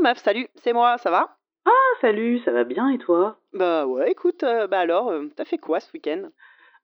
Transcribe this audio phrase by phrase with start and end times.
[0.00, 1.36] Meuf, salut, c'est moi, ça va?
[1.66, 1.70] Ah,
[2.00, 3.38] salut, ça va bien et toi?
[3.52, 6.28] Bah ouais, écoute, euh, bah alors, euh, t'as fait quoi ce week-end?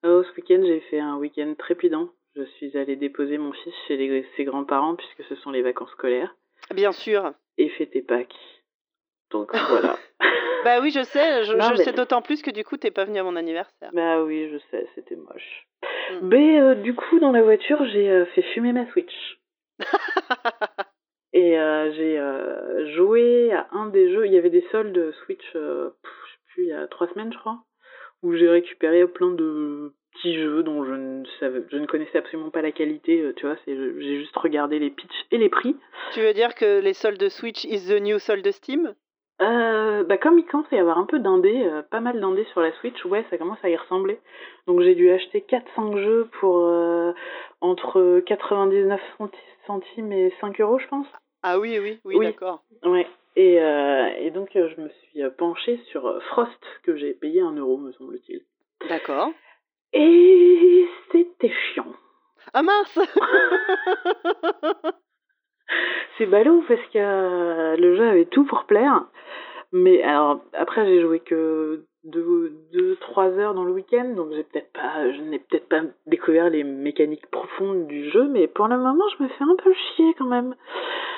[0.04, 2.08] Oh, ce week-end, j'ai fait un week-end trépidant.
[2.36, 5.90] Je suis allée déposer mon fils chez les- ses grands-parents puisque ce sont les vacances
[5.92, 6.34] scolaires
[6.74, 7.32] Bien sûr.
[7.58, 8.34] et fêter Pâques.
[9.30, 9.96] Donc voilà.
[10.64, 12.90] Bah oui, je sais, je, Non, je mais- sais d'autant plus que du coup, t'es
[12.90, 13.90] pas venu à mon anniversaire.
[13.92, 15.66] bah oui, je sais, c'était moche.
[16.10, 16.18] Mm.
[16.28, 19.38] Mais euh, du coup, dans la voiture, j'ai euh, fait fumer ma Switch.
[21.36, 24.24] Et euh, j'ai euh, joué à un des jeux.
[24.26, 27.08] Il y avait des soldes Switch, euh, pff, je sais plus, il y a trois
[27.08, 27.58] semaines, je crois,
[28.22, 32.50] où j'ai récupéré plein de petits jeux dont je ne savais, je ne connaissais absolument
[32.50, 33.32] pas la qualité.
[33.36, 35.76] Tu vois, c'est, j'ai juste regardé les pitchs et les prix.
[36.12, 38.94] tu veux dire que les soldes de Switch is the new solde Steam?
[39.42, 42.44] Euh, bah comme il commence à y avoir un peu d'indés, euh, pas mal d'indés
[42.52, 44.20] sur la Switch, ouais, ça commence à y ressembler.
[44.68, 47.12] Donc j'ai dû acheter 4-5 jeux pour euh,
[47.60, 49.32] entre 99 centi-
[49.66, 51.06] centimes et 5 euros, je pense.
[51.46, 52.24] Ah oui, oui, oui, Oui.
[52.26, 52.62] d'accord.
[52.84, 53.06] Ouais.
[53.36, 57.42] Et, euh, et donc euh, je me suis euh, penchée sur Frost, que j'ai payé
[57.42, 58.40] 1 euro, me semble-t-il.
[58.88, 59.30] D'accord.
[59.92, 61.92] Et c'était chiant.
[62.54, 62.98] Ah mince
[66.16, 69.04] C'est ballot parce que euh, le jeu avait tout pour plaire.
[69.72, 75.10] Mais alors, après, j'ai joué que 2-3 heures dans le week-end, donc j'ai peut-être pas,
[75.10, 79.24] je n'ai peut-être pas découvert les mécaniques profondes du jeu, mais pour le moment, je
[79.24, 80.54] me fais un peu chier quand même.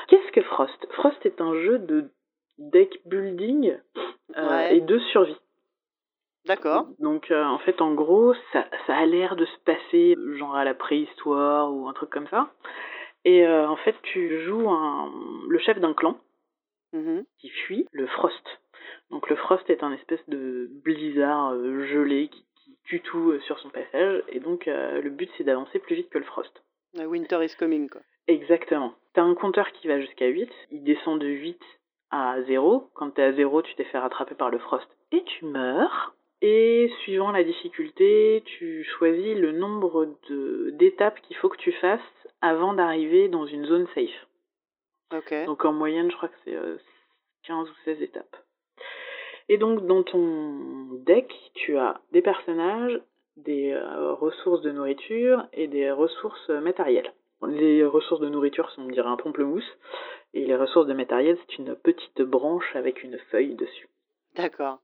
[0.09, 0.87] Qu'est-ce que Frost?
[0.93, 2.11] Frost est un jeu de
[2.59, 3.77] deck building
[4.37, 4.77] euh, Ouais.
[4.77, 5.37] et de survie.
[6.47, 6.87] D'accord.
[7.01, 10.65] Donc euh, en fait en gros ça, ça a l'air de se passer genre à
[10.65, 12.51] la préhistoire ou un truc comme ça.
[13.25, 15.11] Et euh, en fait tu joues un,
[15.49, 16.19] le chef d'un clan
[16.93, 17.25] Mhm.
[17.39, 18.47] qui fuit le Frost.
[19.11, 21.53] Donc le Frost est un espèce de blizzard
[21.89, 25.97] gelé qui, qui tue tout sur son passage et donc le but c'est d'avancer plus
[25.97, 26.63] vite que le Frost.
[26.97, 28.01] Winter is coming, quoi.
[28.29, 28.95] Exactement.
[29.15, 31.61] T'as un compteur qui va jusqu'à 8, il descend de 8
[32.11, 32.91] à 0.
[32.95, 36.15] Quand t'es à 0, tu t'es fait rattraper par le frost et tu meurs.
[36.43, 40.17] Et suivant la difficulté, tu choisis le nombre
[40.73, 42.01] d'étapes qu'il faut que tu fasses
[42.43, 44.27] avant d'arriver dans une zone safe.
[45.15, 45.47] Ok.
[45.47, 46.77] Donc en moyenne, je crois que c'est euh,
[47.45, 48.37] 15 ou 16 étapes.
[49.49, 53.01] Et donc dans ton deck, tu as des personnages,
[53.37, 57.13] des euh, ressources de nourriture et des ressources euh, matérielles.
[57.47, 59.79] Les ressources de nourriture sont, on dirait, un pamplemousse,
[60.35, 63.89] et les ressources de matériel, c'est une petite branche avec une feuille dessus.
[64.37, 64.79] D'accord.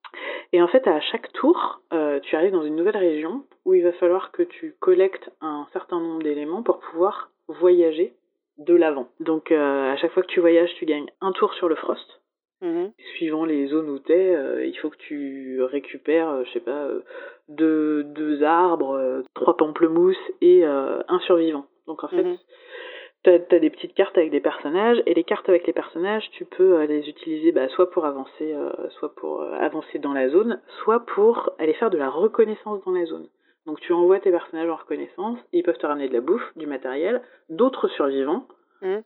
[0.53, 3.83] Et en fait, à chaque tour, euh, tu arrives dans une nouvelle région où il
[3.83, 8.15] va falloir que tu collectes un certain nombre d'éléments pour pouvoir voyager
[8.59, 9.09] de l'avant.
[9.21, 12.23] Donc euh, à chaque fois que tu voyages, tu gagnes un tour sur le frost.
[12.63, 12.93] Mhm.
[13.17, 16.85] Suivant les zones où t'es, euh, il faut que tu récupères, euh, je sais pas,
[16.85, 17.01] euh,
[17.49, 21.67] deux, deux arbres, trois pamplemousses et un survivant.
[21.87, 22.37] Donc en fait, Mhm.
[23.25, 26.45] t'as as des petites cartes avec des personnages et les cartes avec les personnages, tu
[26.45, 30.29] peux euh, les utiliser bah, soit pour avancer, euh, soit pour euh, avancer dans la
[30.29, 33.29] zone, soit pour aller faire de la reconnaissance dans la zone.
[33.67, 36.67] Donc tu envoies tes personnages en reconnaissance, ils peuvent te ramener de la bouffe, du
[36.67, 38.47] matériel, d'autres survivants,
[38.81, 39.03] Mhm.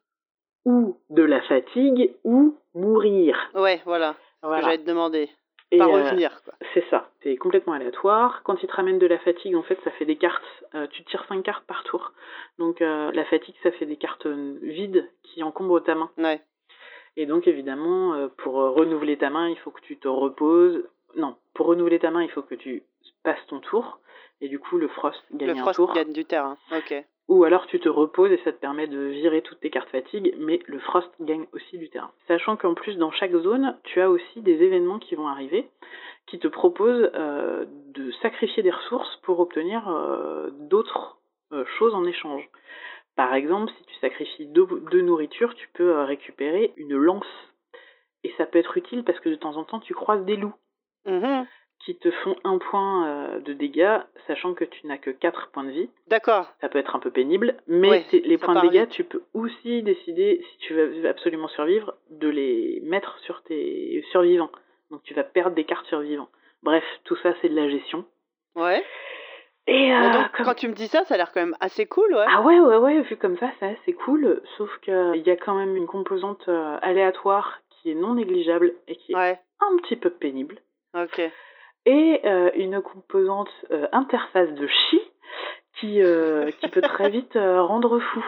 [0.65, 3.37] ou de la fatigue, ou mourir.
[3.55, 4.15] Ouais, voilà.
[4.15, 4.63] Ce que Voilà.
[4.65, 5.29] j'allais te demander.
[5.73, 6.55] Et, Pas euh, revenir, quoi.
[6.75, 8.43] c'est ça, c'est complètement aléatoire.
[8.45, 10.45] Quand ils te ramènent de la fatigue, en fait, ça fait des cartes.
[10.75, 12.13] euh, tu tires 5 cartes par tour.
[12.59, 16.11] Donc euh, la fatigue, ça fait des cartes vides qui encombrent ta main.
[16.19, 16.41] Ouais.
[17.17, 20.85] Et donc évidemment, pour renouveler ta main, il faut que tu te reposes.
[21.17, 22.83] Non, pour renouveler ta main, il faut que tu
[23.25, 23.99] passes ton tour.
[24.43, 25.95] Et du coup, le Frost gagne Le un Frost tour.
[25.95, 26.59] gagne du terrain.
[26.77, 26.95] Ok.
[27.29, 30.35] Ou alors tu te reposes et ça te permet de virer toutes tes cartes fatigue,
[30.39, 32.13] mais le Frost gagne aussi du terrain.
[32.29, 35.69] Sachant qu'en plus, dans chaque zone, tu as aussi des événements qui vont arriver
[36.27, 37.65] qui te proposent euh,
[37.95, 41.19] de sacrifier des ressources pour obtenir euh, d'autres
[41.53, 42.49] euh, choses en échange.
[43.15, 47.27] Par exemple, si tu sacrifies deux, nourritures, tu peux récupérer une lance.
[48.25, 50.55] Et ça peut être utile parce que de temps en temps, tu croises des loups
[51.07, 51.47] Mhm.
[51.85, 55.65] Qui te font un point euh, de dégâts, sachant que tu n'as que 4 points
[55.65, 56.47] de vie D'accord.
[56.61, 58.91] ça peut être un peu pénible, mais Ouais, les points de dégâts, vite.
[58.91, 64.51] tu peux aussi décider, si tu veux absolument survivre, de les mettre sur tes survivants.
[64.91, 66.29] Donc tu vas perdre des cartes survivants.
[66.63, 68.05] Bref, tout ça c'est de la gestion.
[68.57, 68.83] Ouais.
[69.69, 71.87] Et euh, donc, comme- quand tu me dis ça, ça a l'air quand même assez
[71.87, 72.25] cool, ouais.
[72.29, 75.55] Ah ouais, ouais, ouais, vu comme ça, c'est assez cool, sauf qu'il y a quand
[75.55, 79.39] même une composante euh, aléatoire qui est non négligeable et qui est Ouais.
[79.61, 80.59] un petit peu pénible.
[80.97, 81.21] Ok.
[81.87, 85.01] Et euh, une composante euh, interface de chi
[85.81, 88.25] qui, euh, qui peut très vite rendre fou.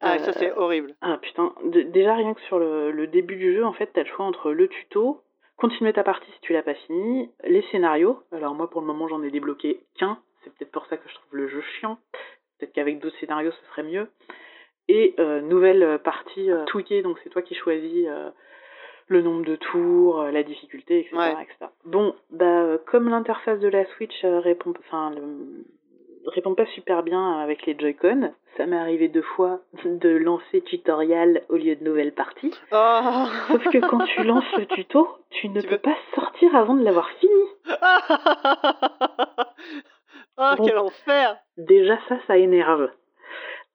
[0.00, 0.94] Ah, ça c'est horrible.
[1.02, 4.02] Ah putain, D- déjà rien que sur le, le début du jeu, en fait, t'as
[4.04, 5.20] le choix entre le tuto,
[5.58, 8.22] continuer ta partie si tu l'as pas fini, les scénarios.
[8.32, 11.14] Alors moi pour le moment j'en ai débloqué qu'un, c'est peut-être pour ça que je
[11.14, 11.98] trouve le jeu chiant.
[12.58, 14.08] Peut-être qu'avec d'autres scénarios ce serait mieux.
[14.88, 18.08] Et nouvelle partie tweakée, donc c'est toi qui choisis
[19.10, 21.16] le nombre de tours, la difficulté, etc.
[21.42, 21.66] etc.
[21.84, 25.12] Bon, bah, comme l'interface de la Switch répond, enfin,
[26.26, 28.32] répond pas super bien avec les Joy-Con.
[28.56, 32.52] Ça m'est arrivé deux fois de lancer tutoriel au lieu de nouvelle partie.
[32.72, 33.26] Oh.
[33.48, 37.08] Sauf que quand tu lances le tuto, tu ne peux pas sortir avant de l'avoir
[37.10, 37.32] fini.
[40.38, 42.90] oh, quel enfer Déjà ça, ça énerve.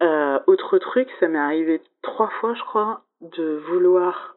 [0.04, 4.35] Euh, autre truc, ça m'est arrivé trois fois, je crois, de vouloir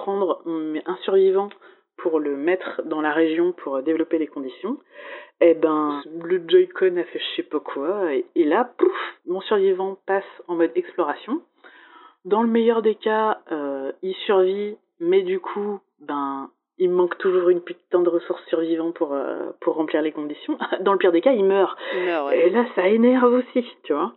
[0.00, 1.50] prendre un survivant
[1.96, 4.78] pour le mettre dans la région pour développer les conditions
[5.40, 8.92] eh ben, le Joy-Con a fait je sais pas quoi, et, là, pouf,
[9.26, 11.40] mon survivant passe en mode exploration.
[12.26, 17.48] Dans le meilleur des cas, euh, il survit, mais du coup, ben, il manque toujours
[17.48, 20.58] une putain de ressources survivantes pour, euh, pour remplir les conditions.
[20.80, 21.78] Dans le pire des cas, il meurt.
[22.30, 24.12] Et là, ça énerve aussi, tu vois.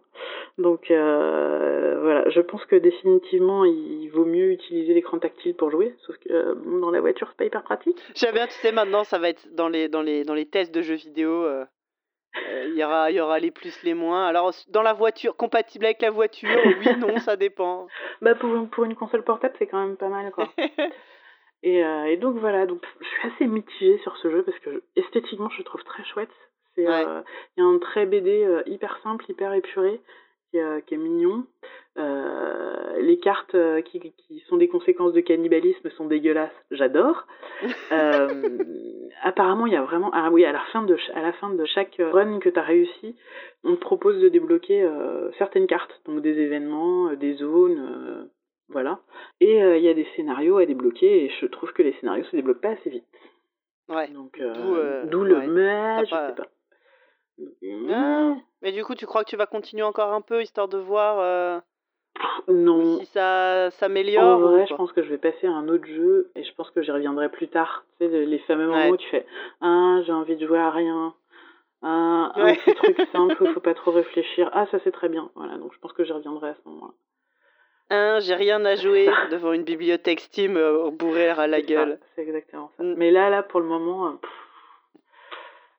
[0.59, 5.95] Donc euh, voilà, je pense que définitivement il vaut mieux utiliser l'écran tactile pour jouer,
[6.05, 7.99] sauf que euh, dans la voiture c'est pas hyper pratique.
[8.13, 10.73] J'aime bien, tu sais, maintenant ça va être dans les, dans les, dans les tests
[10.73, 11.31] de jeux vidéo.
[11.31, 11.65] Euh,
[12.65, 14.25] il y, aura, y aura les plus, les moins.
[14.25, 17.85] Alors, dans la voiture, compatible avec la voiture, oui, non, ça dépend.
[18.23, 20.49] Bah, pour, pour une console portable, c'est quand même pas mal, quoi.
[21.63, 25.49] et, et, donc, voilà, donc, je suis assez mitigée sur ce jeu parce que esthétiquement,
[25.49, 26.31] je le trouve très chouette.
[26.75, 27.23] Il y a
[27.63, 30.01] un trait BD hyper simple, hyper épuré
[30.53, 31.45] qui, est mignon.
[31.97, 37.27] Euh, les cartes euh, qui, qui, sont des conséquences de cannibalisme sont dégueulasses, j'adore.
[37.91, 38.57] euh,
[39.23, 40.11] apparemment, il y a vraiment.
[40.13, 42.63] Ah oui, à la fin de, à la fin de chaque run que tu as
[42.63, 43.15] réussi,
[43.63, 48.29] on te propose de débloquer euh, certaines cartes, donc des événements, euh, des zones,
[48.69, 48.99] voilà.
[49.39, 52.35] Et il y a des scénarios à débloquer, et je trouve que les scénarios se
[52.35, 53.05] débloquent pas assez vite.
[53.89, 54.07] Ouais.
[54.07, 54.39] Donc,
[55.11, 56.47] d'où le mais, je sais pas.
[57.89, 58.35] Ah.
[58.61, 61.19] Mais du coup, tu crois que tu vas continuer encore un peu histoire de voir
[61.19, 61.59] euh,
[62.47, 62.99] non.
[62.99, 66.31] si ça s'améliore En vrai, je pense que je vais passer à un autre jeu
[66.35, 67.85] et je pense que j'y reviendrai plus tard.
[67.99, 69.25] Tu sais, les fameux moments où tu fais
[69.61, 71.13] Ah, j'ai envie de jouer à rien.
[71.81, 74.49] Ah, un petit truc simple, faut pas trop réfléchir.
[74.53, 75.29] Ah, ça c'est très bien.
[75.35, 76.93] Voilà, donc je pense que j'y reviendrai à ce moment-là.
[77.89, 81.99] Hein, j'ai rien à jouer devant une bibliothèque Steam euh, bourrée à la gueule.
[82.15, 82.83] C'est exactement ça.
[82.83, 82.95] Mm.
[82.97, 84.11] Mais là, là, pour le moment, euh,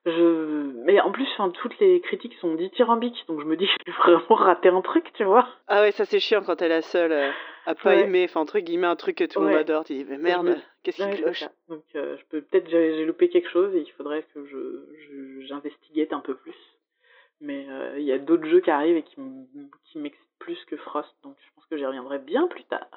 [0.05, 3.73] je mais en plus enfin, toutes les critiques sont dithyrambiques donc je me dis que
[3.87, 5.47] je vais vraiment rater un truc tu vois.
[5.67, 7.31] Ah ouais ça c'est chiant quand t'es la seule euh,
[7.65, 10.05] à pas aimer enfin entre guillemets un truc que tout le monde adore tu dis
[10.07, 13.79] mais merde qu'est-ce qui cloche donc euh, je peux peut-être j'ai loupé quelque chose et
[13.79, 16.55] il faudrait que je j'investiguette un peu plus.
[17.41, 19.17] Mais euh, il y a d'autres jeux qui arrivent et qui
[19.83, 22.87] qui m'excitent plus que Frost donc je pense que j'y reviendrai bien plus tard.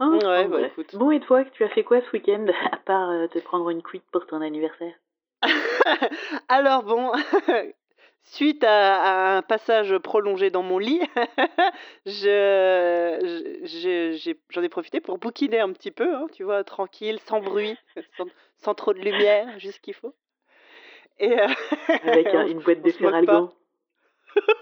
[0.00, 0.96] Hein ouais, bah, écoute.
[0.96, 4.02] Bon, et toi, tu as fait quoi ce week-end, à part te prendre une cuite
[4.10, 4.92] pour ton anniversaire?
[6.48, 7.12] Alors bon,
[8.22, 11.00] suite à, un passage prolongé dans mon lit,
[12.06, 13.18] je,
[14.50, 17.76] j'en ai, profité pour bouquiner un petit peu, hein, tu vois, tranquille, sans bruit,
[18.58, 20.14] sans, trop de lumière, juste ce qu'il faut.
[21.18, 21.46] Et euh,
[22.02, 23.52] Avec une boîte de Feralgan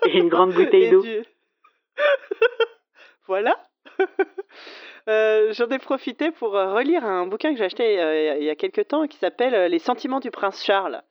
[0.06, 1.02] et une grande bouteille d'eau.
[3.26, 3.56] voilà.
[5.08, 8.50] Euh, j'en ai profité pour euh, relire un bouquin que j'ai acheté euh, il y
[8.50, 11.02] a quelques temps qui s'appelle Les sentiments du prince Charles.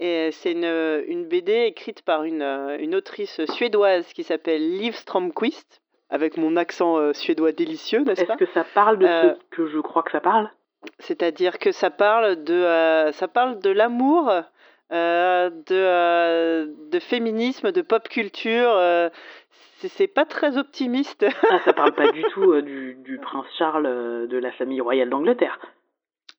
[0.00, 5.82] Et c'est une, une, BD écrite par une, une autrice suédoise qui s'appelle Liv Stromquist,
[6.08, 9.78] avec mon accent suédois délicieux, n'est-ce pas Est-ce que ça parle de ce que je
[9.78, 10.50] crois que ça parle?
[10.98, 14.32] C'est-à-dire que ça parle de, ça parle de l'amour,
[14.90, 19.10] de, de féminisme, de pop culture
[19.88, 21.24] c'est pas très optimiste.
[21.50, 24.80] ah, ça parle pas du tout euh, du, du, prince Charles euh, de la famille
[24.80, 25.58] royale d'Angleterre.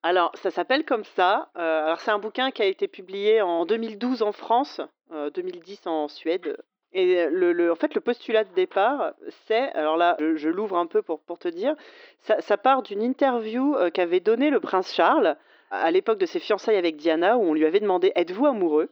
[0.04, 1.50] Alors, ça s'appelle comme ça.
[1.58, 4.82] Euh, alors, c'est un bouquin qui a été publié en 2012 en France,
[5.12, 6.58] 2010 en Suède.
[6.94, 9.14] Et le, le, en fait, le postulat de départ,
[9.46, 11.76] c'est, alors là, je, l'ouvre un peu pour, pour te dire,
[12.20, 15.38] ça, ça part d'une interview qu'avait donnée le prince Charles
[15.72, 18.90] à l'époque de ses fiançailles avec Diana, où on lui avait demandé Êtes-vous amoureux?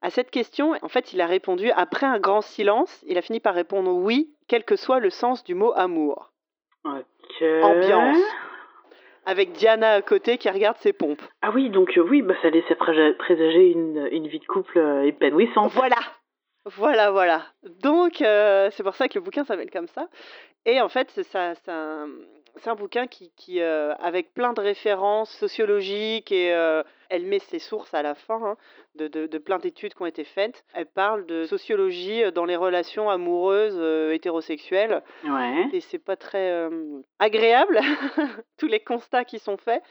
[0.00, 3.04] À cette question, en fait, il a répondu après un grand silence.
[3.06, 6.32] Il a fini par répondre oui, quel que soit le sens du mot amour.
[7.40, 8.18] Ambiance.
[9.24, 11.22] Avec Diana à côté qui regarde ses pompes.
[11.42, 15.06] Ah oui, donc euh, oui, bah, ça laissait présager une, une vie de couple euh,
[15.06, 15.72] épanouissante.
[15.72, 15.98] Voilà,
[16.64, 17.42] voilà, voilà.
[17.82, 20.08] Donc, euh, c'est pour ça que le bouquin s'appelle comme ça.
[20.64, 22.06] Et en fait, ça, ça,
[22.56, 27.38] c'est un bouquin qui, qui euh, avec plein de références sociologiques et euh, elle met
[27.38, 28.56] ses sources à la fin hein,
[28.94, 30.64] de, de, plein d'études qui ont été faites.
[30.74, 35.02] Elle parle de sociologie euh, dans les relations amoureuses hétérosexuelles.
[35.24, 35.68] Ouais.
[35.72, 36.68] Et c'est pas très
[37.18, 37.80] agréable,
[38.58, 39.82] tous les constats qui sont faits.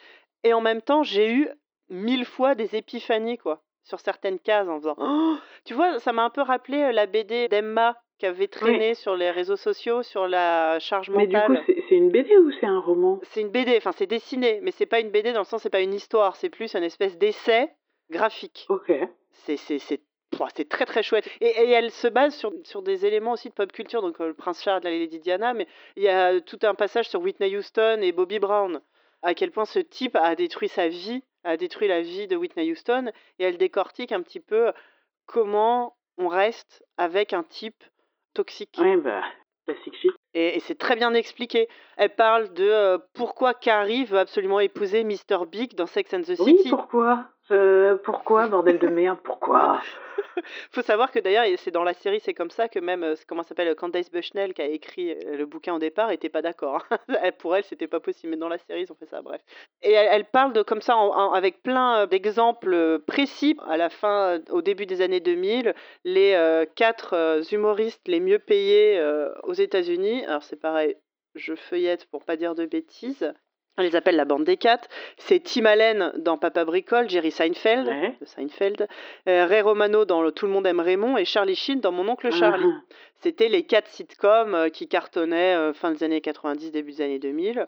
[0.44, 1.50] Et en même temps, j'ai eu
[1.89, 3.62] mille fois des épiphanies, quoi.
[3.84, 7.48] sur certaines cases en faisant oh Tu vois, ça m'a un peu rappelé la BD
[7.48, 11.63] d'Emma qui avait traîné sur les réseaux sociaux sur la charge mentale.
[11.68, 13.20] Mais du coup, c'est une BD ou c'est un roman?
[13.24, 15.70] C'est une BD, enfin c'est dessiné, mais c'est pas une BD dans le sens c'est
[15.70, 17.70] pas une histoire, c'est plus une espèce d'essai
[18.10, 18.66] graphique.
[18.70, 18.94] Ok.
[19.32, 21.28] C'est c'est très très chouette.
[21.42, 24.34] Et, elle se base sur, sur, des éléments aussi de pop culture, donc euh, le
[24.34, 25.68] prince Charles, la Lady Diana, mais
[25.98, 28.80] il y a tout un passage sur Whitney Houston et Bobby Brown,
[29.22, 32.72] à quel point ce type a détruit sa vie, a détruit la vie de Whitney
[32.72, 34.72] Houston, et elle décortique un petit peu
[35.26, 37.84] comment on reste avec un type
[38.34, 38.78] toxique.
[38.80, 39.24] Oui, bah,
[39.66, 40.21] classique shit.
[40.34, 41.68] Et, c'est très bien expliqué.
[41.98, 45.46] Elle parle de euh, pourquoi Carrie veut absolument épouser Mr.
[45.50, 46.42] Big dans Sex and the City.
[46.44, 47.26] Oui, pourquoi?
[47.52, 49.82] Euh, pourquoi, bordel de merde, pourquoi?
[50.72, 53.44] Faut savoir que d'ailleurs, c'est dans la série, c'est comme ça que même, euh, comment
[53.44, 56.86] s'appelle, Candace Bushnell, qui a écrit le bouquin au départ, était pas d'accord.
[57.40, 59.42] Pour elle, c'était pas possible, mais dans la série, ils ont fait ça, bref.
[59.82, 60.96] Et elle, parle de comme ça,
[61.34, 65.74] avec plein d'exemples précis, à la fin, au début des années 2000,
[66.06, 69.02] les quatre humoristes les mieux payés
[69.44, 70.21] aux États-Unis.
[70.25, 70.96] Alors c'est pareil,
[71.36, 73.34] je feuillette pour pas dire de bêtises.
[73.78, 74.90] On les appelle la bande des quatre.
[75.18, 77.88] C'est Tim Allen dans Papa Bricole, Jerry Seinfeld,
[78.20, 78.88] de Seinfeld
[79.30, 82.32] euh, Ray Romano dans Tout le monde aime Raymond et Charlie Sheen dans Mon oncle
[82.32, 82.66] Charlie.
[82.66, 82.82] Uh-huh.
[83.22, 87.20] C'était les quatre sitcoms euh, qui cartonnaient euh, fin des années 90, début des années
[87.20, 87.66] 2000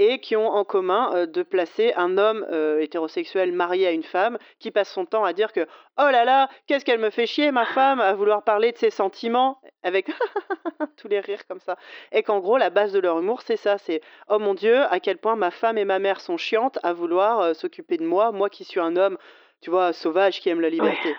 [0.00, 4.02] et qui ont en commun euh, de placer un homme euh, hétérosexuel marié à une
[4.02, 5.66] femme qui passe son temps à dire que
[5.98, 8.88] oh là là, qu'est-ce qu'elle me fait chier ma femme à vouloir parler de ses
[8.88, 10.06] sentiments avec
[10.96, 11.76] tous les rires comme ça.
[12.12, 15.00] Et qu'en gros la base de leur humour c'est ça, c'est oh mon dieu, à
[15.00, 18.32] quel point ma femme et ma mère sont chiantes à vouloir euh, s'occuper de moi,
[18.32, 19.18] moi qui suis un homme
[19.60, 21.14] tu vois, sauvage qui aime la liberté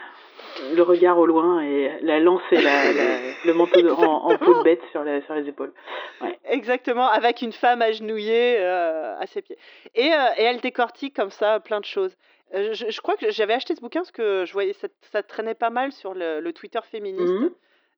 [0.74, 2.58] le regard au loin et la lance et
[3.46, 5.74] le manteau en, peau de bête sur, sur les épaules.
[6.46, 9.58] Exactement, avec une femme agenouillée euh, à ses pieds.
[9.96, 12.16] Et, euh, et, elle décortique comme ça plein de choses.
[12.54, 15.56] Euh, je, crois que j'avais acheté ce bouquin parce que je voyais ça, ça traînait
[15.56, 17.34] pas mal sur le, Twitter féministe.
[17.34, 17.52] Mhm.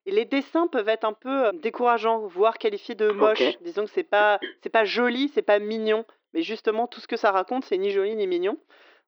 [0.06, 3.58] Et les dessins peuvent être un peu décourageants, voire qualifiés de moches.
[3.62, 7.16] Disons que c'est pas c'est pas joli, c'est pas mignon, mais justement tout ce que
[7.16, 8.58] ça raconte, c'est ni joli ni mignon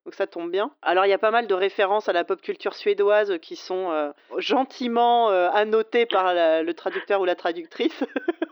[0.06, 0.70] donc ça tombe bien.
[0.82, 3.90] Alors il y a pas mal de références à la pop culture suédoise qui sont
[3.90, 8.04] euh, gentiment euh, annotées par le traducteur ou la traductrice,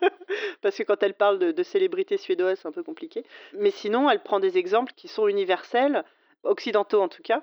[0.62, 3.24] parce que quand elle parle de, de célébrités suédoises, c'est un peu compliqué.
[3.52, 6.02] Mais sinon, elle prend des exemples qui sont universels,
[6.42, 7.40] occidentaux en tout cas,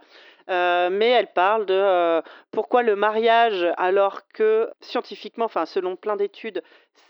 [0.52, 6.18] euh, mais elle parle de euh, pourquoi le mariage, alors que scientifiquement, enfin selon plein
[6.18, 6.62] d'études,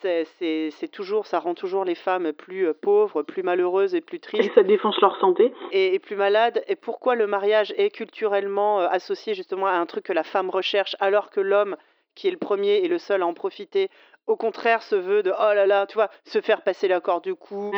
[0.04, 4.50] c'est toujours, ça rend toujours les femmes plus euh, pauvres, plus malheureuses et plus tristes.
[4.50, 5.54] Et ça défonce leur santé.
[5.72, 6.64] Et, et plus malades.
[6.68, 10.96] Et pourquoi le mariage est culturellement associé justement à un truc que la femme recherche,
[11.00, 11.78] alors que l'homme,
[12.16, 13.90] qui est le premier et le seul à en profiter,
[14.32, 17.36] au contraire ce vœu de oh là là, tu vois, se faire passer l'accord du
[17.36, 17.72] cou,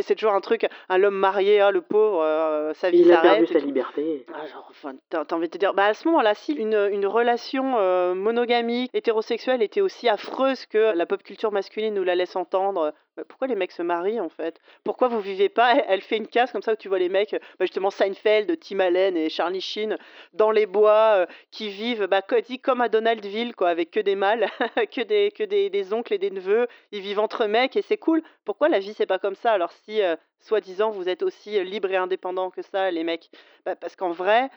[0.00, 3.24] c'est toujours un truc, un homme marié, hein, le pauvre, euh, sa vie s'arrête.
[3.24, 4.26] Il a perdu sa liberté.
[4.34, 7.06] Ah, genre, enfin, t'as envie de te dire, bah à ce moment-là, si une, une
[7.06, 12.34] relation euh, monogamique, hétérosexuelle était aussi affreuse que la pop culture masculine nous la laisse
[12.34, 14.60] entendre, bah, pourquoi les mecs se marient en fait?
[14.84, 15.74] Pourquoi vous vivez pas?
[15.88, 18.78] Elle fait une case comme ça où tu vois les mecs, bah, justement Seinfeld, Tim
[18.78, 19.98] Allen et Charlie Sheen
[20.34, 22.22] dans les bois euh, qui vivent bah,
[22.62, 24.46] comme à Donaldville quoi, avec que des mâles,
[24.94, 26.66] que des que des, des, oncles et des neveux.
[26.92, 28.22] Ils vivent entre mecs et c'est cool.
[28.44, 29.52] Pourquoi la vie c'est pas comme ça?
[29.52, 33.30] Alors si euh, soi-disant vous êtes aussi euh, libre et indépendant que ça, les mecs,
[33.64, 34.50] parce qu'en vrai,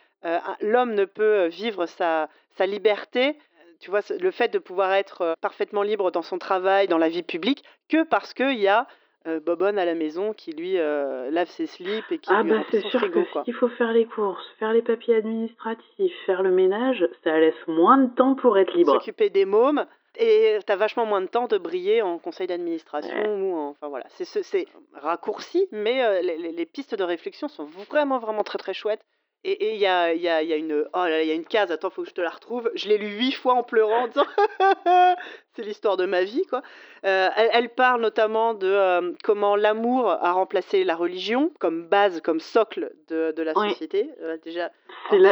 [0.61, 3.35] l'homme ne peut vivre sa sa liberté
[3.81, 7.09] tu vois, le fait de pouvoir être euh, parfaitement libre dans son travail, dans la
[7.09, 8.87] vie publique, que parce qu'il y a
[9.27, 12.51] euh, Bobonne à la maison qui lui euh, lave ses slips et qui ah lui
[12.51, 16.51] bah c'est sûr que s'il faut faire les courses, faire les papiers administratifs, faire le
[16.51, 18.93] ménage, ça laisse moins de temps pour être libre.
[18.93, 19.85] S'occuper des mômes
[20.17, 24.05] et t'as vachement moins de temps de briller en conseil d'administration ou enfin voilà.
[24.09, 29.05] C'est c'est raccourci mais les, les, pistes de réflexion sont vraiment vraiment très très chouettes
[29.43, 31.71] et il y a, y, a, y a, une oh là, y a une case,
[31.71, 32.69] attends, faut que je te la retrouve.
[32.75, 34.25] Je l'ai lu huit fois en pleurant en disant
[35.55, 36.61] c'est l'histoire de ma vie, quoi.
[37.05, 42.21] Euh, elle, elle, parle notamment de euh, comment l'amour a remplacé la religion comme base,
[42.21, 44.11] comme socle de, de la société.
[44.21, 44.69] Euh, déjà,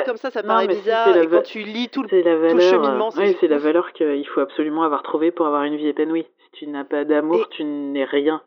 [0.06, 1.16] comme ça, ça paraît bizarre.
[1.16, 4.42] Et quand tu lis tout le, tout le cheminement, oui, c'est la valeur qu'il faut
[4.42, 6.26] absolument avoir trouvé pour avoir une vie épanouie.
[6.40, 8.42] Si tu n'as pas d'amour, tu n'es rien.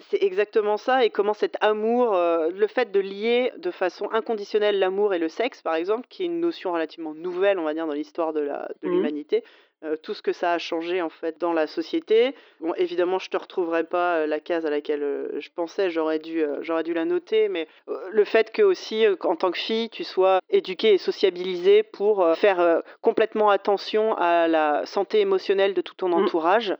[0.00, 4.78] C'est exactement ça, et comment cet amour, euh, le fait de lier de façon inconditionnelle
[4.78, 7.86] l'amour et le sexe, par exemple, qui est une notion relativement nouvelle, on va dire,
[7.86, 9.42] dans l'histoire de mmh l'humanité,
[9.84, 12.34] euh, tout ce que ça a changé en fait dans la société.
[12.60, 16.44] Bon, évidemment, je te retrouverai pas euh, la case à laquelle je pensais, j'aurais dû,
[16.60, 17.66] j'aurais dû la noter, mais
[18.10, 22.82] le fait que aussi, en tant que fille, tu sois éduquée et sociabilisée pour faire
[23.00, 26.14] complètement attention à la santé émotionnelle de tout ton mmh.
[26.14, 26.76] entourage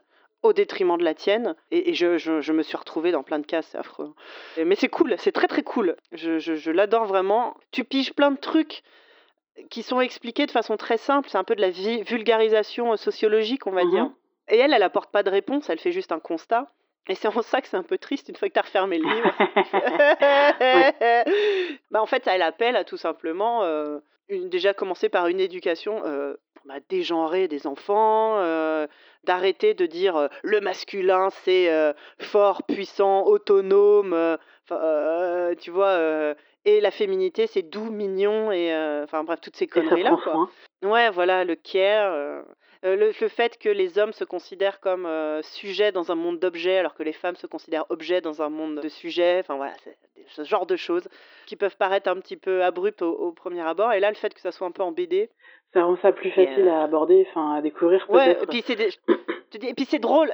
[0.49, 1.55] au détriment de la tienne.
[1.71, 4.13] Et, je, je, me suis retrouvée dans plein de cas, c'est affreux.
[4.65, 5.97] Mais c'est cool, c'est très très cool.
[6.13, 7.57] Je, l'adore vraiment.
[7.71, 8.83] Tu piges plein de trucs.
[9.71, 11.29] qui sont expliquées de façon très simple.
[11.29, 13.91] C'est un peu de la vulgarisation euh, sociologique, on va Mhm.
[13.91, 14.11] dire.
[14.51, 16.69] Et elle, elle apporte pas de réponse, elle fait juste un constat.
[17.09, 18.99] Et c'est en ça que c'est un peu triste une fois que tu as refermé
[18.99, 19.35] le livre.
[21.91, 26.03] bah, en fait, elle appelle à tout simplement, euh, une, déjà commencer par une éducation
[26.05, 26.35] euh,
[26.69, 28.87] bah, dégenrée des enfants, euh,
[29.25, 34.37] d'arrêter de dire euh, le masculin c'est euh, fort, puissant, autonome,
[35.61, 36.35] tu vois,
[36.67, 38.71] et la féminité c'est doux, mignon, et
[39.03, 40.11] enfin bref, toutes ces conneries-là.
[40.23, 40.33] quoi.
[40.33, 40.51] soin.
[40.83, 42.13] Ouais, voilà, le care.
[42.83, 45.09] le, le fait que les hommes se considèrent comme
[45.43, 48.79] sujets dans un monde d'objets, alors que les femmes se considèrent objets dans un monde
[48.81, 49.39] de sujets.
[49.41, 49.97] Enfin voilà, c'est
[50.29, 51.09] ce genre de choses
[51.47, 53.95] qui peuvent paraître un petit peu abruptes au, au premier abord.
[53.95, 55.31] Et là, le fait que ça soit un peu en BD.
[55.75, 58.43] Ça rend ça plus facile à aborder, enfin à découvrir Ouais, peut-être.
[58.45, 58.97] et puis c'est des- je
[59.51, 60.33] te dis- et puis c'est drôle,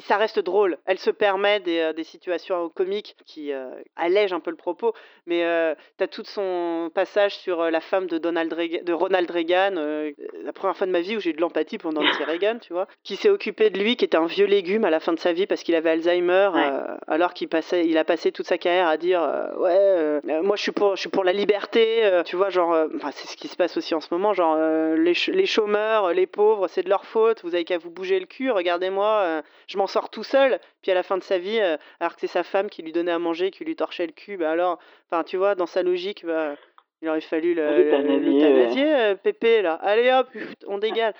[0.00, 0.76] ça reste drôle.
[0.86, 4.92] Elle se permet des, euh, des situations comiques qui euh, allègent un peu le propos,
[5.26, 9.30] mais euh, t'as tout son passage sur euh, la femme de, Donald Reagan- de Ronald
[9.30, 10.10] Reagan, euh,
[10.42, 12.72] la première fois de ma vie où j'ai eu de l'empathie pour Nancy Reagan, tu
[12.72, 15.18] vois, qui s'est occupé de lui, qui était un vieux légume à la fin de
[15.20, 16.60] sa vie parce qu'il avait Alzheimer, Ouais.
[16.64, 20.20] euh, alors qu'il passait, il a passé toute sa carrière à dire euh, ouais, euh,
[20.28, 22.88] euh, moi je suis pour, je suis pour la liberté, euh, tu vois, genre, euh,
[22.96, 25.46] enfin c'est ce qui se passe aussi en ce moment, genre euh, les, ch- les
[25.46, 29.06] chômeurs, les pauvres, c'est de leur faute, vous avez qu'à vous bouger le cul, regardez-moi,
[29.22, 30.58] euh, je m'en sors tout seul.
[30.82, 32.92] Puis à la fin de sa vie, euh, alors que c'est sa femme qui lui
[32.92, 34.78] donnait à manger, qui lui torchait le cul, bah alors,
[35.10, 36.54] enfin tu vois, dans sa logique, bah,
[37.02, 40.28] il aurait fallu le- le- Pépé là, allez hop,
[40.66, 41.14] on dégale.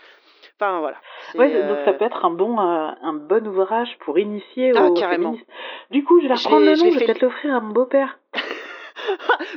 [0.61, 0.97] Enfin voilà.
[1.35, 4.95] Ouais, donc ça peut être un bon, euh, un bon ouvrage pour initier Ah, au
[4.95, 5.31] carrément.
[5.33, 5.51] féminisme.
[5.91, 8.19] Du coup, je vais reprendre le nom, je vais peut-être l'offrir à mon beau-père.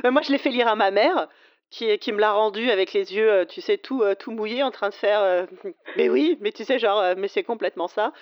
[0.02, 1.28] Mais moi, je l'ai fait lire à ma mère,
[1.70, 4.62] qui, qui me l'a rendu avec les yeux, euh, tu sais, tout, euh, tout mouillés,
[4.62, 5.20] en train de faire.
[5.20, 5.46] euh,
[5.96, 8.12] mais oui, mais tu sais, genre, mais c'est complètement ça.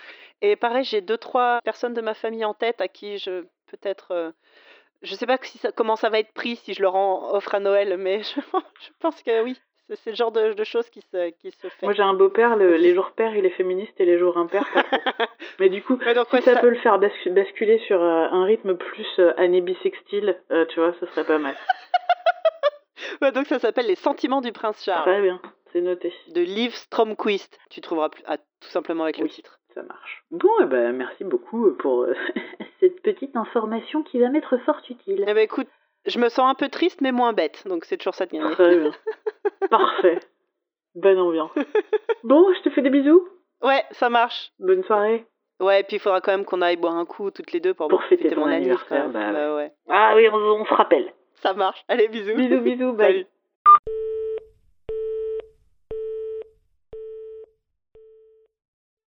[0.43, 4.33] Et pareil, j'ai deux, trois personnes de ma famille en tête à qui je peut-être.
[5.03, 7.55] je sais pas si ça, comment ça va être pris si je leur en offre
[7.55, 9.59] à Noël, mais je, je pense que oui.
[10.03, 11.85] C'est le genre de, de choses qui se, qui se fait.
[11.85, 14.67] Moi, j'ai un beau-père, le- les jours pères, il est féministe et les jours impairs,
[14.73, 15.27] pas trop.
[15.61, 18.27] Mais du coup, donc, si ouais, ça, ça- peut le faire bascu- basculer sur euh,
[18.31, 21.55] un rythme plus euh, année bissextile, euh, tu vois, ce serait pas mal.
[23.23, 25.41] Ouais, donc ça s'appelle Les Sentiments du Prince Charles Très bien,
[25.73, 26.13] c'est noté.
[26.35, 27.59] de Liv Stromquist.
[27.71, 29.59] Tu trouveras ah, tout simplement avec le titre.
[29.75, 30.25] Ça marche.
[30.31, 32.15] Bon, eh ben, merci beaucoup pour euh,
[32.81, 35.25] cette petite information qui va m'être fort utile.
[35.27, 35.67] Eh ben écoute,
[36.07, 38.51] je me sens un peu triste mais moins bête, donc c'est toujours ça de gagner.
[38.53, 38.93] Très bien.
[39.71, 40.21] Parfait.
[40.95, 41.51] Bonne ambiance.
[42.23, 43.27] Bon, je te fais des bisous.
[43.63, 44.53] Ouais, ça marche.
[44.61, 45.27] Bonne soirée.
[45.61, 47.75] Ouais, et puis il faudra quand même qu'on aille boire un coup toutes les deux
[47.75, 49.73] pour, Pour fêter ton mon anniv, anniversaire, bah ouais.
[49.89, 51.13] Ah oui, on, on se rappelle.
[51.45, 51.85] Ça marche.
[51.89, 52.35] Allez, bisous.
[52.35, 53.07] Bisous, bisous, bye.
[53.07, 53.27] Salut.